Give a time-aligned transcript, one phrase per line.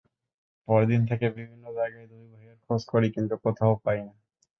[0.67, 4.13] পরদিন থেকে বিভিন্ন জায়গায় দুই ভাইয়ের খোঁজ করি, কিন্তু কোথাও পাই না।